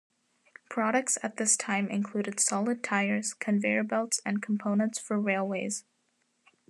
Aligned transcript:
Products 0.67 1.19
at 1.21 1.37
this 1.37 1.55
time 1.55 1.87
included 1.87 2.39
solid 2.39 2.83
tyres, 2.83 3.35
conveyor 3.35 3.83
belts 3.83 4.19
and 4.25 4.41
components 4.41 4.97
for 4.97 5.19
railways. 5.19 5.83